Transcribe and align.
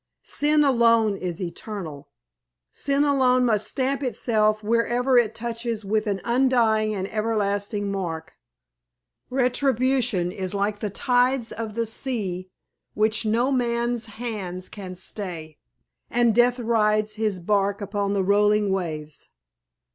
Sin 0.23 0.63
alone 0.63 1.15
is 1.15 1.39
eternal. 1.39 2.09
Sin 2.71 3.03
alone 3.03 3.45
must 3.45 3.67
stamp 3.67 4.01
itself 4.01 4.63
wherever 4.63 5.15
it 5.15 5.35
touches 5.35 5.85
with 5.85 6.07
an 6.07 6.19
undying 6.23 6.95
and 6.95 7.07
everlasting 7.13 7.91
mark. 7.91 8.33
Retribution 9.29 10.31
is 10.31 10.55
like 10.55 10.79
the 10.79 10.89
tides 10.89 11.51
of 11.51 11.75
the 11.75 11.85
sea, 11.85 12.49
which 12.95 13.27
no 13.27 13.51
man's 13.51 14.07
hands 14.07 14.69
can 14.69 14.95
stay; 14.95 15.59
and 16.09 16.33
Death 16.33 16.57
rides 16.59 17.13
his 17.13 17.37
barque 17.37 17.79
upon 17.79 18.13
the 18.13 18.23
rolling 18.23 18.71
waves. 18.71 19.29